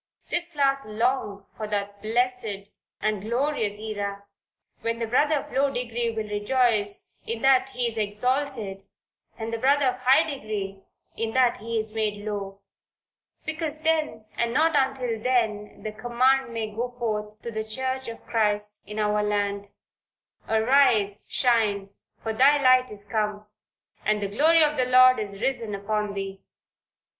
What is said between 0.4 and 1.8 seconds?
class long for